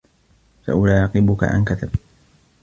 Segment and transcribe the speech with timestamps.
[0.65, 1.89] سأراقبك عن كثب.